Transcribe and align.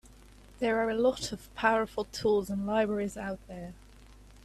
There 0.57 0.79
are 0.79 0.89
a 0.89 0.95
lot 0.95 1.31
of 1.31 1.53
powerful 1.53 2.05
tools 2.05 2.49
and 2.49 2.65
libraries 2.65 3.17
out 3.17 3.37
there. 3.47 3.75